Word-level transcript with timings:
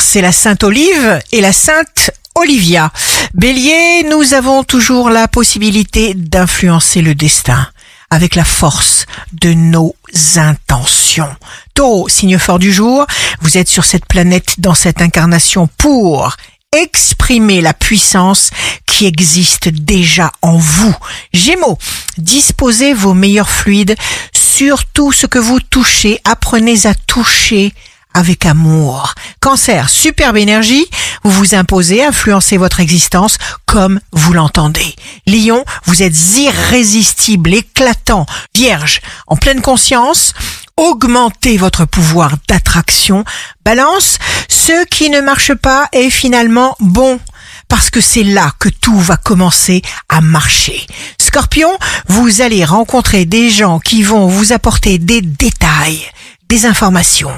c'est 0.00 0.20
la 0.20 0.32
Sainte 0.32 0.64
Olive 0.64 1.20
et 1.32 1.40
la 1.40 1.52
Sainte 1.52 2.10
Olivia. 2.34 2.92
Bélier, 3.34 4.04
nous 4.08 4.34
avons 4.34 4.64
toujours 4.64 5.10
la 5.10 5.28
possibilité 5.28 6.14
d'influencer 6.14 7.02
le 7.02 7.14
destin 7.14 7.68
avec 8.10 8.34
la 8.34 8.44
force 8.44 9.06
de 9.32 9.52
nos 9.52 9.94
intentions. 10.36 11.34
Taureau, 11.74 12.08
signe 12.08 12.38
fort 12.38 12.58
du 12.58 12.72
jour, 12.72 13.06
vous 13.40 13.58
êtes 13.58 13.68
sur 13.68 13.84
cette 13.84 14.06
planète 14.06 14.54
dans 14.58 14.74
cette 14.74 15.00
incarnation 15.00 15.68
pour 15.76 16.36
exprimer 16.72 17.60
la 17.60 17.72
puissance 17.74 18.50
qui 18.86 19.06
existe 19.06 19.68
déjà 19.68 20.32
en 20.42 20.56
vous. 20.56 20.94
Gémeaux, 21.32 21.78
disposez 22.18 22.94
vos 22.94 23.14
meilleurs 23.14 23.50
fluides 23.50 23.96
sur 24.32 24.84
tout 24.84 25.12
ce 25.12 25.26
que 25.26 25.38
vous 25.38 25.60
touchez. 25.60 26.20
Apprenez 26.24 26.86
à 26.86 26.94
toucher 26.94 27.72
avec 28.14 28.46
amour. 28.46 29.14
Cancer, 29.40 29.90
superbe 29.90 30.36
énergie, 30.36 30.86
vous 31.24 31.30
vous 31.30 31.54
imposez, 31.54 32.04
influencez 32.04 32.56
votre 32.56 32.80
existence 32.80 33.36
comme 33.66 34.00
vous 34.12 34.32
l'entendez. 34.32 34.94
Lion, 35.26 35.64
vous 35.84 36.02
êtes 36.02 36.36
irrésistible, 36.36 37.52
éclatant. 37.52 38.26
Vierge, 38.54 39.00
en 39.26 39.36
pleine 39.36 39.60
conscience, 39.60 40.32
augmentez 40.76 41.56
votre 41.56 41.84
pouvoir 41.84 42.36
d'attraction. 42.48 43.24
Balance, 43.64 44.18
ce 44.48 44.84
qui 44.86 45.10
ne 45.10 45.20
marche 45.20 45.54
pas 45.54 45.88
est 45.92 46.10
finalement 46.10 46.76
bon 46.80 47.20
parce 47.68 47.90
que 47.90 48.00
c'est 48.00 48.22
là 48.22 48.52
que 48.58 48.68
tout 48.68 48.98
va 48.98 49.16
commencer 49.16 49.82
à 50.08 50.20
marcher. 50.20 50.86
Scorpion, 51.18 51.70
vous 52.08 52.40
allez 52.40 52.64
rencontrer 52.64 53.24
des 53.24 53.50
gens 53.50 53.80
qui 53.80 54.02
vont 54.02 54.26
vous 54.26 54.52
apporter 54.52 54.98
des 54.98 55.22
détails, 55.22 56.00
des 56.48 56.66
informations, 56.66 57.32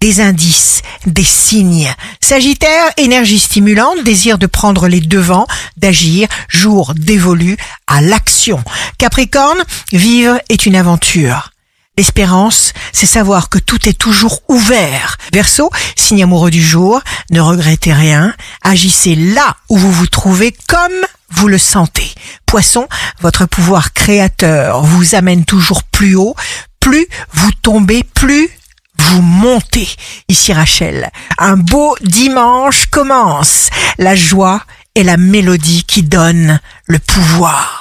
des 0.00 0.20
indices, 0.20 0.82
des 1.06 1.24
signes. 1.24 1.92
Sagittaire, 2.20 2.90
énergie 2.96 3.38
stimulante, 3.38 4.02
désir 4.02 4.38
de 4.38 4.46
prendre 4.46 4.88
les 4.88 5.00
devants, 5.00 5.46
d'agir, 5.76 6.28
jour 6.48 6.94
dévolu 6.94 7.56
à 7.86 8.00
l'action. 8.00 8.62
Capricorne, 8.98 9.62
vivre 9.92 10.40
est 10.48 10.66
une 10.66 10.76
aventure. 10.76 11.50
L'espérance, 11.98 12.72
c'est 12.92 13.04
savoir 13.04 13.50
que 13.50 13.58
tout 13.58 13.86
est 13.88 13.98
toujours 13.98 14.40
ouvert. 14.48 15.18
Verseau, 15.34 15.70
signe 15.96 16.22
amoureux 16.22 16.50
du 16.50 16.62
jour, 16.62 17.02
ne 17.30 17.40
regrettez 17.40 17.92
rien, 17.92 18.34
agissez 18.62 19.14
là 19.14 19.56
où 19.68 19.76
vous 19.76 19.92
vous 19.92 20.06
trouvez 20.06 20.54
comme 20.66 20.92
vous 21.30 21.48
le 21.48 21.58
sentez. 21.58 22.10
Poisson, 22.46 22.88
votre 23.20 23.44
pouvoir 23.44 23.92
créateur 23.92 24.82
vous 24.82 25.14
amène 25.14 25.44
toujours 25.44 25.82
plus 25.82 26.14
haut, 26.14 26.34
plus 26.80 27.06
vous 27.32 27.52
tombez, 27.60 28.02
plus 28.02 28.48
vous 29.00 29.22
montez. 29.22 29.88
Ici 30.28 30.52
Rachel, 30.52 31.10
un 31.38 31.56
beau 31.56 31.96
dimanche 32.02 32.86
commence. 32.86 33.68
La 33.98 34.14
joie 34.14 34.62
est 34.94 35.02
la 35.02 35.16
mélodie 35.16 35.84
qui 35.84 36.02
donne 36.02 36.60
le 36.86 36.98
pouvoir. 36.98 37.79